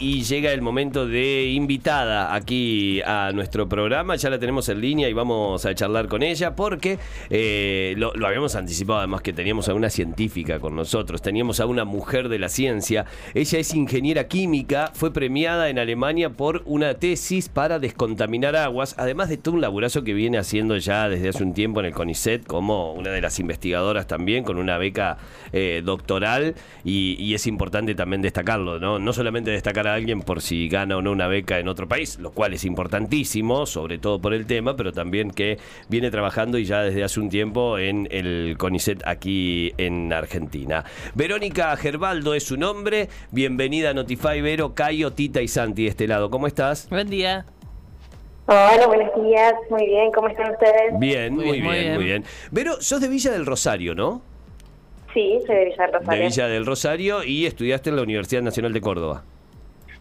[0.00, 4.14] y llega el momento de invitada aquí a nuestro programa.
[4.14, 6.98] Ya la tenemos en línea y vamos a charlar con ella porque
[7.30, 11.84] eh, lo, habíamos anticipado además que teníamos a una científica con nosotros, teníamos a una
[11.84, 13.06] mujer de la ciencia.
[13.34, 19.28] Ella es ingeniera química, fue premiada en Alemania por una tesis para descontaminar aguas, además
[19.28, 22.46] de todo un laburazo que viene haciendo ya desde hace un tiempo en el CONICET
[22.46, 25.18] como una de las investigadoras también con una beca
[25.52, 28.98] eh, doctoral y, y, es importante también destacarlo, ¿no?
[28.98, 32.30] No solamente destacar alguien por si gana o no una beca en otro país, lo
[32.30, 36.82] cual es importantísimo, sobre todo por el tema, pero también que viene trabajando y ya
[36.82, 40.84] desde hace un tiempo en el CONICET aquí en Argentina.
[41.14, 43.08] Verónica Gerbaldo es su nombre.
[43.30, 46.30] Bienvenida a Notify Vero, Cayo, Tita y Santi de este lado.
[46.30, 46.88] ¿Cómo estás?
[46.90, 47.46] Buen día.
[48.46, 49.52] Hola, buenos días.
[49.68, 50.98] Muy bien, ¿cómo están ustedes?
[50.98, 52.24] Bien, muy, bien, muy bien.
[52.50, 54.22] Vero, sos de Villa del Rosario, ¿no?
[55.12, 56.22] Sí, soy de Villa del Rosario.
[56.22, 59.24] De Villa del Rosario y estudiaste en la Universidad Nacional de Córdoba.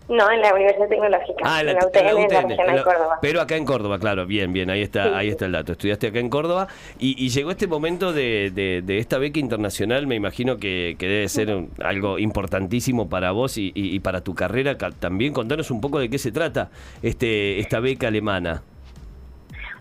[0.09, 1.43] No, en la Universidad Tecnológica.
[1.43, 3.19] Ah, en la, UTN, en Córdoba.
[3.21, 5.73] Pero acá en Córdoba, claro, bien, bien, ahí está, ahí está el dato.
[5.73, 10.57] Estudiaste acá en Córdoba y, llegó este momento de, de, esta beca internacional, me imagino
[10.57, 15.33] que, debe ser algo importantísimo para vos y, para tu carrera también.
[15.33, 16.69] Contanos un poco de qué se trata
[17.01, 18.63] este esta beca alemana.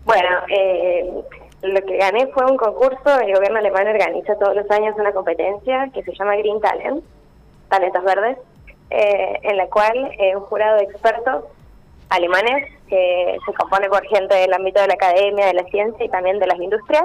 [0.04, 1.04] Bueno, eh,
[1.62, 5.88] lo que gané fue un concurso, el gobierno alemán organiza todos los años una competencia
[5.94, 7.04] que se llama Green Talent,
[7.68, 8.38] Talentos Verdes
[8.90, 11.44] eh, en la cual eh, un jurado de expertos
[12.08, 16.08] alemanes que se compone por gente del ámbito de la academia, de la ciencia y
[16.08, 17.04] también de las industrias,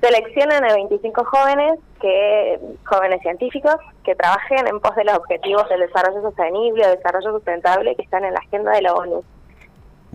[0.00, 5.80] seleccionan a 25 jóvenes, que jóvenes científicos, que trabajen en pos de los objetivos del
[5.80, 9.24] desarrollo sostenible o desarrollo sustentable que están en la agenda de la ONU.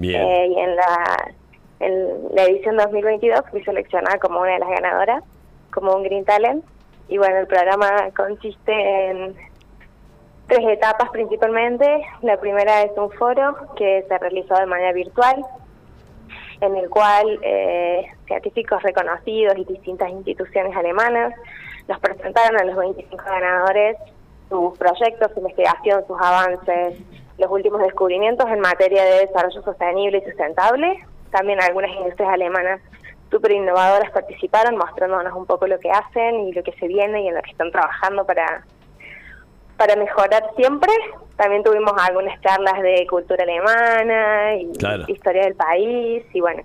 [0.02, 1.34] Eh, y en la,
[1.80, 5.24] en la edición 2022 fui seleccionada como una de las ganadoras,
[5.72, 6.64] como un Green Talent.
[7.10, 8.72] Y bueno, el programa consiste
[9.10, 9.36] en
[10.54, 11.86] tres etapas principalmente.
[12.22, 15.44] La primera es un foro que se realizó de manera virtual,
[16.62, 21.34] en el cual eh, científicos reconocidos y distintas instituciones alemanas
[21.88, 23.98] nos presentaron a los 25 ganadores
[24.50, 27.00] sus proyectos, su investigación, sus avances,
[27.40, 31.04] los últimos descubrimientos en materia de desarrollo sostenible y sustentable.
[31.32, 32.80] También algunas industrias alemanas
[33.32, 37.30] súper innovadoras participaron mostrándonos un poco lo que hacen y lo que se viene y
[37.30, 38.64] en lo que están trabajando para
[39.84, 40.92] para mejorar siempre.
[41.36, 44.72] También tuvimos algunas charlas de cultura alemana y
[45.12, 46.64] historia del país y bueno,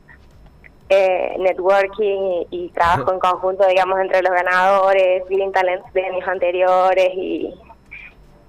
[0.88, 7.10] eh, networking y, trabajo en conjunto, digamos, entre los ganadores, Green Talents de años anteriores
[7.14, 7.52] y,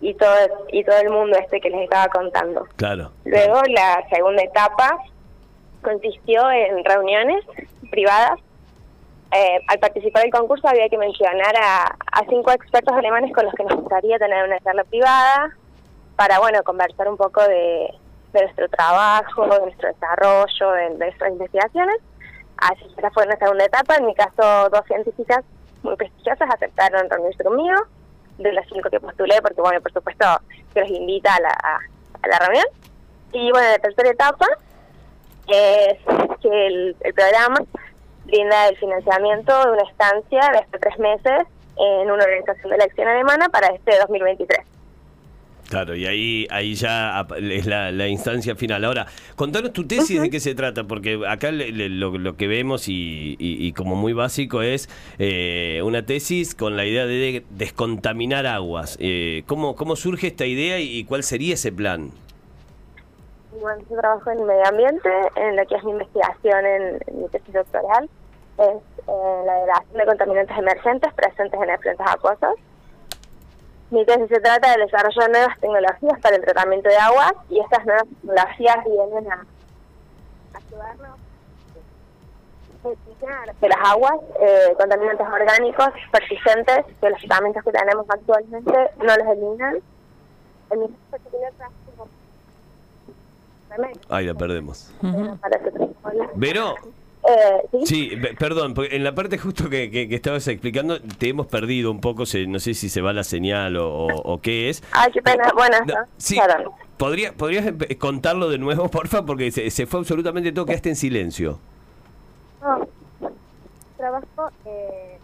[0.02, 0.35] y todo
[0.72, 2.68] y todo el mundo este que les estaba contando.
[2.75, 3.12] Claro.
[3.25, 5.00] Luego la segunda etapa
[5.81, 7.44] consistió en reuniones
[7.90, 8.40] privadas
[9.31, 11.95] eh, al participar del concurso había que mencionar a,
[12.29, 15.56] cinco expertos alemanes con los que nos gustaría tener una charla privada
[16.16, 17.94] para, bueno, conversar un poco de,
[18.34, 21.97] nuestro trabajo, de nuestro desarrollo, de, nuestras investigaciones.
[22.57, 23.95] Así que esa fue nuestra segunda etapa.
[23.97, 25.46] En mi caso, dos científicas
[25.84, 27.75] muy prestigiosas aceptaron reunirse conmigo,
[28.40, 30.25] de las cinco que postulé, porque, bueno, por supuesto,
[30.73, 32.66] se los invita a la, reunión.
[33.31, 34.46] Y, bueno, la tercera etapa
[35.47, 35.97] es
[36.41, 37.59] que el programa
[38.29, 41.47] brinda el financiamiento de una estancia de hasta tres meses
[41.78, 44.59] en una organización de elección alemana para este 2023.
[45.69, 48.84] Claro, y ahí ahí ya es la, instancia final.
[48.85, 53.95] Ahora, contanos tu tesis de qué se trata, porque acá lo, que vemos y, como
[53.95, 58.97] muy básico es eh, una tesis con la idea de descontaminar aguas.
[59.00, 62.11] Eh, ¿cómo, ¿Cómo surge esta idea y cuál sería ese plan?
[63.59, 67.53] Bueno, yo trabajo en medio ambiente, en lo que es mi investigación en, mi tesis
[67.53, 68.09] doctoral,
[68.59, 72.56] es en la relación de contaminantes emergentes presentes en efluentes acuosos.
[73.92, 77.59] Mi tesis se trata del desarrollo de nuevas tecnologías para el tratamiento de aguas y
[77.59, 79.46] estas nuevas tecnologías vienen a
[80.53, 81.20] ayudarnos a
[83.59, 89.28] de las aguas, eh, contaminantes orgánicos persistentes que los tratamientos que tenemos actualmente no los
[89.28, 89.79] eliminan.
[90.72, 90.96] Mi
[94.09, 94.91] Ahí la perdemos.
[96.35, 96.76] Vero.
[97.29, 98.11] Eh, ¿sí?
[98.40, 102.59] perdón, en la parte justo que, que, estabas explicando te hemos perdido un poco, no
[102.59, 104.84] sé si se va la señal o, qué es.
[104.91, 105.78] Ay, qué pena, bueno,
[106.17, 106.40] sí,
[106.97, 109.26] ¿podría, ¿Podrías contarlo de nuevo, porfa?
[109.26, 111.59] Porque se, fue absolutamente todo, quedaste en silencio.
[112.61, 112.87] No,
[113.97, 115.20] trabajo eh,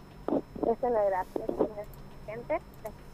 [0.64, 1.24] en la
[2.26, 2.60] gente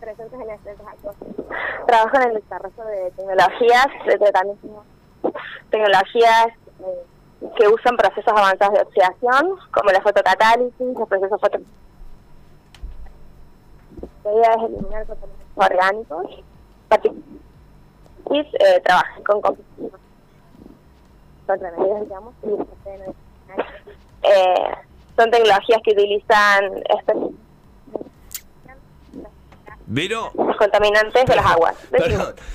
[0.00, 4.84] presentes en Trabajo en el desarrollo de tecnologías de tratamiento
[5.70, 6.48] tecnologías
[6.80, 7.04] eh,
[7.56, 11.58] que usan procesos avanzados de oxidación, como la fotocatálisis, los procesos foto...
[14.24, 16.26] La idea es eliminar contaminantes orgánicos,
[18.30, 19.56] y eh, trabajan con
[21.60, 22.48] remedios, digamos, y
[24.22, 24.74] eh,
[25.16, 27.32] son tecnologías que utilizan estos
[29.94, 31.76] pero, los contaminantes de las aguas.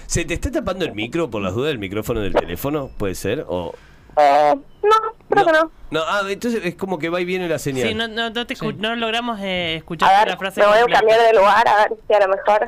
[0.08, 2.90] ¿Se te está tapando el micro por las dudas del micrófono del teléfono?
[2.98, 3.46] ¿Puede ser?
[3.48, 3.76] ¿O
[4.18, 4.96] eh, no,
[5.30, 5.72] creo que no.
[5.90, 7.88] No, ah, entonces es como que va y viene la señal.
[7.88, 10.86] Sí, no, no, no, te escu- no logramos eh, escuchar la frase me voy a
[10.86, 12.68] cambiar de lugar a ver si a lo mejor...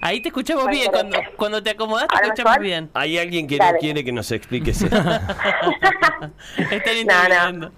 [0.00, 2.62] Ahí te escuchamos bien, cuando, cuando te acomodas te ¿Ahora escuchamos mejor?
[2.64, 2.90] bien.
[2.94, 3.72] Hay alguien que Dale.
[3.72, 4.86] no quiere que nos explique eso.
[6.70, 7.72] Están interviniendo.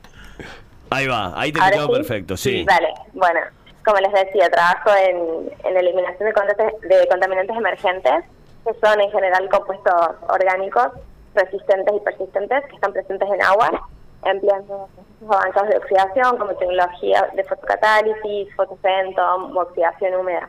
[0.90, 1.92] Ahí va, ahí te escuchamos sí.
[2.02, 2.64] perfecto, sí.
[2.64, 3.40] Vale, bueno,
[3.84, 8.24] como les decía, trabajo en, en eliminación de contaminantes emergentes,
[8.66, 9.94] que son en general compuestos
[10.28, 10.88] orgánicos
[11.34, 13.88] resistentes y persistentes que están presentes en agua,
[14.24, 14.88] empleando
[15.28, 20.48] avanzados de oxidación como tecnología de fotocatálisis, fotofentom o oxidación húmeda.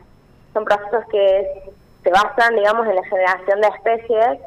[0.52, 4.38] Son procesos que se basan, digamos, en la generación de especies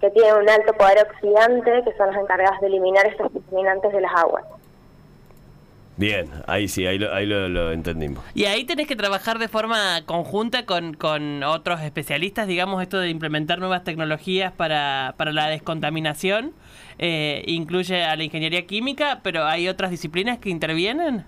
[0.00, 4.00] que tienen un alto poder oxidante, que son los encargados de eliminar estos contaminantes de
[4.00, 4.44] las aguas.
[5.96, 8.24] Bien, ahí sí, ahí lo, ahí lo, lo entendimos.
[8.34, 13.10] Y ahí tenés que trabajar de forma conjunta con, con otros especialistas, digamos, esto de
[13.10, 16.54] implementar nuevas tecnologías para, para la descontaminación.
[16.98, 21.24] eh, incluye a la ingeniería química, pero hay otras disciplinas que intervienen.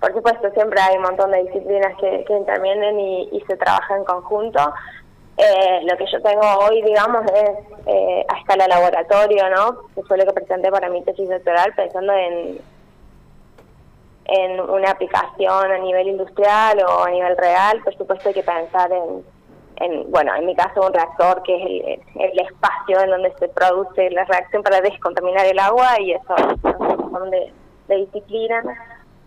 [0.00, 3.96] Por supuesto, siempre hay un montón de disciplinas que, que intervienen y, y se trabaja
[3.96, 4.60] en conjunto.
[5.38, 7.50] Eh, lo que yo tengo hoy, digamos, es
[7.86, 9.78] eh, a escala laboratorio, ¿no?
[9.94, 12.58] Que fue lo que presenté para mi tesis doctoral, pensando en,
[14.28, 17.80] en una aplicación a nivel industrial o a nivel real.
[17.84, 19.24] Por supuesto, hay que pensar en,
[19.76, 23.48] en bueno, en mi caso, un reactor que es el, el espacio en donde se
[23.48, 26.34] produce la reacción para descontaminar el agua y eso
[27.16, 27.52] montón de,
[27.88, 28.64] de disciplinas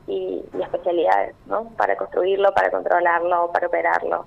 [0.08, 1.66] y especialidades, ¿no?
[1.78, 4.26] Para construirlo, para controlarlo, para operarlo.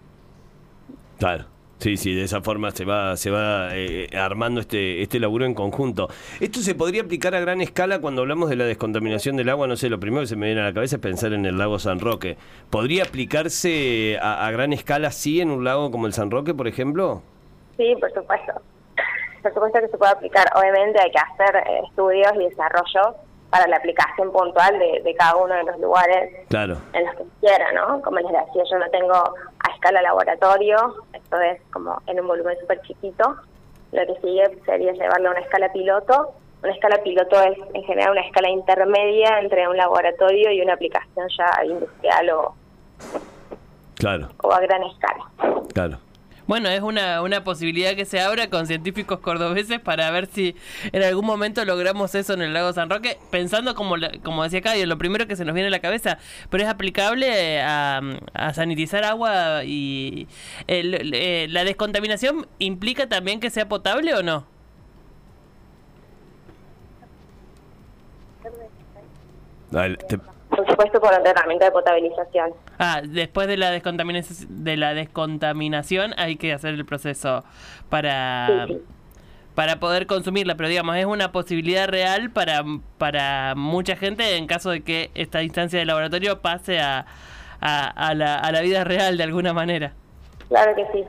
[1.19, 1.45] Claro.
[1.83, 5.53] Sí, sí, de esa forma se va, se va eh, armando este, este laburo en
[5.53, 6.07] conjunto.
[6.39, 9.67] Esto se podría aplicar a gran escala cuando hablamos de la descontaminación del agua.
[9.67, 11.59] No sé, lo primero que se me viene a la cabeza es pensar en el
[11.59, 12.37] lago San Roque.
[12.71, 17.21] ¿Podría aplicarse a, gran escala sí en un lago como el San Roque, por ejemplo?
[17.77, 18.53] Sí, por supuesto.
[19.43, 20.47] Por supuesto que se puede aplicar.
[20.55, 23.17] Obviamente hay que hacer eh, estudios y desarrollos
[23.53, 26.79] para la aplicación puntual de, de cada uno de los lugares Claro.
[26.95, 28.01] en los que quiera, ¿no?
[28.01, 30.77] Como les decía, yo no tengo a escala laboratorio,
[31.13, 33.37] esto es como en un volumen súper chiquito.
[33.93, 36.33] Lo que sigue sería llevarlo a una escala piloto.
[36.63, 41.29] Una escala piloto es en general una escala intermedia entre un laboratorio y una aplicación
[41.37, 42.55] ya industrial o,
[43.97, 45.25] Claro, o a gran escala.
[45.75, 45.99] claro.
[46.53, 50.55] Bueno, es una, una posibilidad que se abra con científicos cordobeses para ver si
[50.93, 54.85] en algún momento logramos eso en el lago San Roque, pensando como, como decía Cadio,
[54.85, 56.19] lo primero que se nos viene a la cabeza,
[56.51, 58.03] pero es aplicable a,
[58.35, 60.29] a sanitizar agua y
[60.67, 64.45] el- eh, la descontaminación implica también que sea potable o no?
[70.51, 72.51] Por supuesto, por un tratamiento de potabilización.
[72.85, 77.45] Ah, después de la descontaminación, de la descontaminación hay que hacer el proceso
[77.89, 78.81] para Sí, sí.
[79.55, 82.65] para poder consumirla, pero digamos, es una posibilidad real para,
[82.99, 87.07] para mucha gente en caso de que esta instancia de laboratorio pase a,
[87.61, 89.93] a, a la, a la vida real de alguna manera.
[90.49, 91.05] Claro que sí.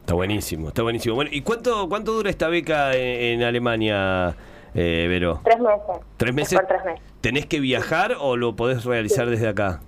[0.00, 1.14] Está buenísimo, está buenísimo.
[1.14, 4.34] Bueno, ¿y cuánto, cuánto dura esta beca en, en Alemania,
[4.74, 5.40] eh, Vero?
[5.44, 5.80] Tres meses.
[6.18, 6.58] ¿Tres Es meses?
[6.58, 7.00] Por tres meses.
[7.22, 9.80] ¿Tenés que viajar o lo podés realizar desde acá?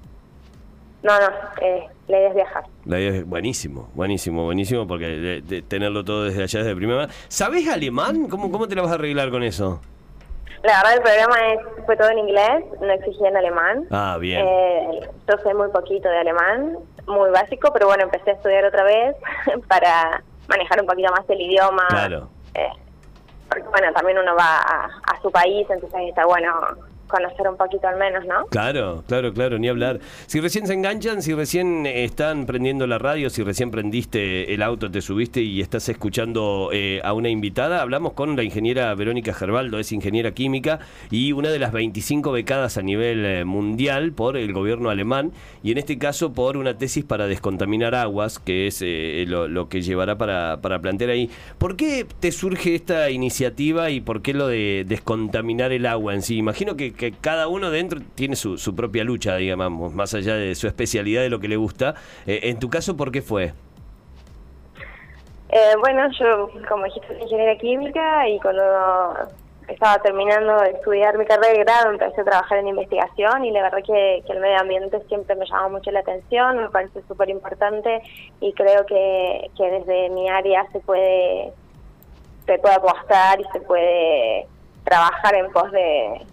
[1.03, 1.27] No, no,
[1.61, 2.65] eh, la idea es viajar.
[2.85, 7.01] La idea es buenísimo, buenísimo, buenísimo, porque de- de tenerlo todo desde allá, desde primera
[7.03, 7.13] mano.
[7.29, 8.29] ¿Sabés alemán?
[8.29, 9.81] ¿Cómo, ¿Cómo te la vas a arreglar con eso?
[10.63, 13.85] La verdad, el programa es, fue todo en inglés, no exigía en alemán.
[13.91, 14.47] Ah, bien.
[14.47, 16.77] Eh, yo sé muy poquito de alemán,
[17.09, 19.17] muy básico, pero bueno, empecé a estudiar otra vez
[19.69, 21.85] para manejar un poquito más el idioma.
[21.89, 22.29] Claro.
[22.55, 22.69] Eh,
[23.49, 26.53] porque bueno, también uno va a, a su país, entonces está bueno
[27.13, 28.47] conocer un poquito al menos, ¿no?
[28.47, 30.01] Claro, claro, claro, ni hablar.
[30.27, 34.91] Si recién se enganchan, si recién están prendiendo la radio, si recién prendiste el auto,
[34.91, 39.79] te subiste y estás escuchando eh, a una invitada, hablamos con la ingeniera Verónica Gerbaldo,
[39.79, 44.53] es ingeniera química y una de las 25 becadas a nivel eh, mundial por el
[44.55, 49.27] gobierno alemán y en este caso por una tesis para descontaminar aguas, que es eh,
[49.29, 51.29] lo, lo que llevará para, para plantear ahí.
[51.59, 56.23] ¿Por qué te surge esta iniciativa y por qué lo de descontaminar el agua en
[56.23, 56.37] sí?
[56.37, 60.55] Imagino que, que cada uno dentro tiene su, su propia lucha, digamos, más allá de
[60.55, 61.97] su especialidad, de lo que le gusta.
[62.29, 63.55] Eh, en tu caso, ¿por qué fue?
[65.49, 68.63] Eh, bueno, yo, como dijiste, soy ingeniera química y cuando
[69.67, 73.63] estaba terminando de estudiar mi carrera de grado, empecé a trabajar en investigación y la
[73.63, 77.31] verdad que, que el medio ambiente siempre me llamó mucho la atención, me parece súper
[77.31, 78.01] importante
[78.41, 81.53] y creo que, que desde mi área se puede,
[82.47, 84.47] se puede apostar y se puede
[84.85, 86.27] trabajar en pos de,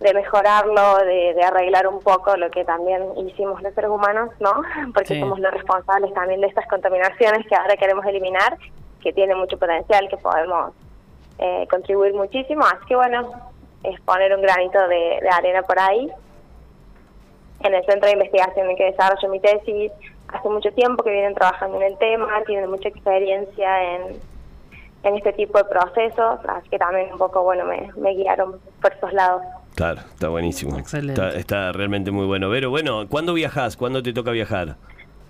[0.00, 4.52] de mejorarlo, de, de arreglar un poco lo que también hicimos los seres humanos, ¿no?
[4.94, 5.20] Porque Sí.
[5.20, 8.56] somos los responsables también de estas contaminaciones que ahora queremos eliminar,
[9.02, 10.72] que tiene mucho potencial, que podemos
[11.38, 12.64] eh, contribuir muchísimo.
[12.64, 13.30] Así que bueno,
[13.82, 16.10] es poner un granito de, de arena por ahí.
[17.60, 19.90] En el centro de investigación en que desarrollo mi tesis,
[20.28, 24.20] hace mucho tiempo que vienen trabajando en el tema, tienen mucha experiencia en,
[25.04, 28.92] en este tipo de procesos, así que también un poco, bueno, me, me guiaron por
[28.92, 29.42] esos lados.
[29.74, 30.78] Claro, está buenísimo.
[30.78, 31.20] Excelente.
[31.20, 32.48] Está, está realmente muy bueno.
[32.48, 33.76] Vero, bueno, ¿cuándo viajas?
[33.76, 34.76] ¿Cuándo te toca viajar?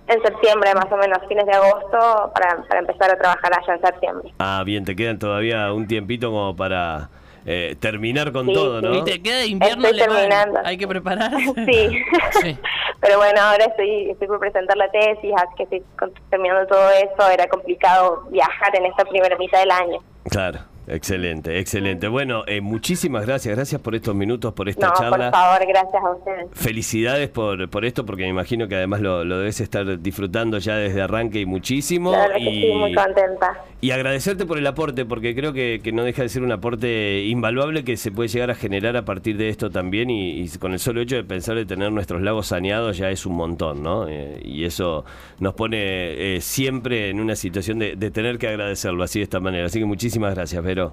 [0.06, 3.80] En septiembre, más o menos, fines de agosto, para, para empezar a trabajar allá en
[3.80, 4.34] septiembre.
[4.38, 7.08] Ah, bien, te quedan todavía un tiempito como para
[7.46, 8.86] eh, terminar con Sí, todo, sí.
[8.86, 8.94] ¿no?
[8.96, 10.18] Y te queda invierno Estoy alemán.
[10.20, 10.60] terminando.
[10.64, 11.54] Hay que prepararse.
[11.66, 11.98] Sí.
[12.42, 12.58] Sí.
[13.04, 15.82] Pero bueno, ahora estoy, estoy por presentar la tesis, así que estoy
[16.30, 17.30] terminando todo eso.
[17.30, 19.98] Era complicado viajar en esta primera mitad del año.
[20.30, 22.08] Claro, excelente, excelente.
[22.08, 25.30] Bueno, eh, muchísimas gracias, gracias por estos minutos, por esta No, charla.
[25.30, 26.46] por favor, gracias a ustedes.
[26.52, 30.76] Felicidades por, por esto, porque me imagino que además lo, lo debes estar disfrutando ya
[30.76, 32.12] desde arranque y muchísimo.
[32.12, 33.64] La verdad que y, estoy muy contenta.
[33.82, 37.24] y agradecerte por el aporte, porque creo que, que no deja de ser un aporte
[37.24, 40.08] invaluable que se puede llegar a generar a partir de esto también.
[40.08, 43.26] Y, y con el solo hecho de pensar de tener nuestros lagos saneados ya es
[43.26, 44.08] un montón, ¿no?
[44.08, 45.04] Eh, y eso
[45.40, 49.40] nos pone eh, siempre en una situación de, de tener que agradecerlo así de esta
[49.40, 49.66] manera.
[49.66, 50.92] Así que muchísimas gracias, Vero.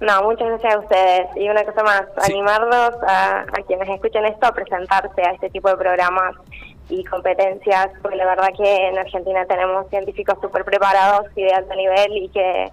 [0.00, 1.26] No, muchas gracias a ustedes.
[1.36, 2.32] Y una cosa más, Sí.
[2.32, 6.34] animarlos a, a quienes escuchen esto a presentarse a este tipo de programas
[6.88, 11.74] y competencias, porque la verdad que en Argentina tenemos científicos súper preparados y de alto
[11.76, 12.68] nivel y que,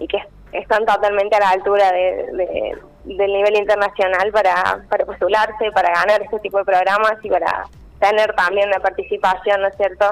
[0.00, 0.18] y que
[0.52, 6.20] están totalmente a la altura de, de- del nivel internacional para, para postularse, para ganar
[6.22, 7.64] este tipo de programas y para
[8.02, 10.04] tener también una participación, ¿no es cierto?,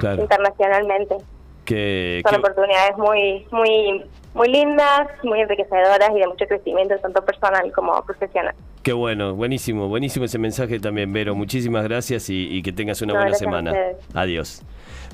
[0.00, 0.20] Claro.
[0.20, 1.16] internacionalmente.
[1.64, 7.24] Que, Son que- oportunidades muy, muy, muy lindas, muy enriquecedoras y de mucho crecimiento, tanto
[7.24, 8.54] personal como profesional.
[8.82, 11.34] Qué bueno, buenísimo, buenísimo ese mensaje también, Vero.
[11.34, 13.72] Muchísimas gracias y, y que tengas una No, buena semana.
[14.14, 14.62] Adiós.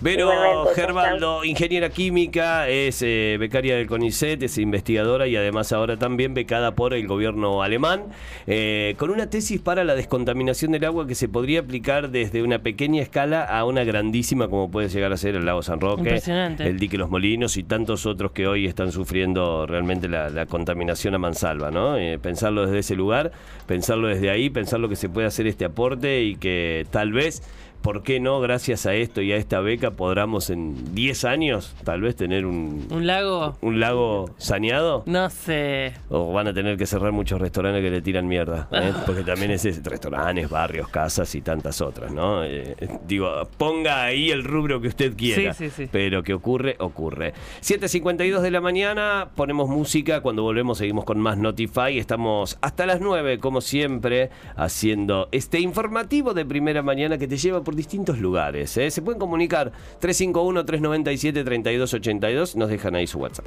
[0.02, 6.34] Vero Gerbaldo, ingeniera química, es eh, becaria del CONICET, es investigadora y además ahora también
[6.34, 8.06] becada por el gobierno alemán,
[8.48, 12.58] eh, con una tesis para la descontaminación del agua que se podría aplicar desde una
[12.58, 16.20] pequeña escala a una grandísima como puede llegar a ser el lago San Roque,
[16.58, 21.14] el dique Los Molinos y tantos otros que hoy están sufriendo realmente la, la contaminación
[21.14, 21.96] a mansalva, ¿no?
[21.96, 23.30] Eh, pensarlo desde ese lugar,
[23.66, 27.42] pensarlo desde ahí, pensar lo que se puede hacer este aporte y que tal vez,
[27.82, 28.40] ¿por qué no?
[28.40, 32.86] Gracias a esto y a esta beca podamos en 10 años tal vez tener un,
[32.90, 33.56] ¿Un lago?
[33.60, 35.02] un lago saneado.
[35.06, 35.94] No sé.
[36.08, 38.68] O van a tener que cerrar muchos restaurantes que le tiran mierda.
[38.72, 38.92] ¿eh?
[39.04, 42.44] Porque también es restaurantes, barrios, casas y tantas otras, ¿no?
[42.44, 45.52] Eh, digo, ponga ahí el rubro que usted quiera.
[45.52, 45.88] Sí, sí, sí.
[45.90, 47.34] Pero que ocurre, ocurre.
[47.60, 50.20] 7.52 de la mañana, ponemos música.
[50.20, 51.98] Cuando volvemos seguimos con más Notify.
[51.98, 57.62] Estamos hasta las 9, como siempre, haciendo este informativo de primera mañana que te lleva
[57.72, 58.76] por distintos lugares.
[58.76, 58.90] ¿eh?
[58.90, 62.56] Se pueden comunicar 351-397-3282.
[62.56, 63.46] Nos dejan ahí su WhatsApp.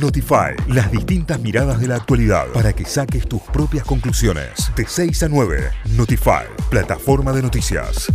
[0.00, 4.70] Notify, las distintas miradas de la actualidad para que saques tus propias conclusiones.
[4.76, 8.08] De 6 a 9, Notify, plataforma de noticias.